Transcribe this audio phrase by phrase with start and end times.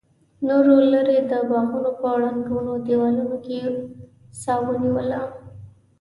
[0.47, 3.57] نورو ليرې د باغونو په ړنګو دېوالونو کې
[4.41, 5.21] سا ونيوله.